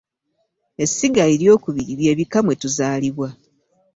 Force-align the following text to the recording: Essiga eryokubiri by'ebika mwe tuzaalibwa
Essiga 0.83 1.21
eryokubiri 1.33 1.91
by'ebika 1.99 2.39
mwe 2.43 2.55
tuzaalibwa 2.61 3.27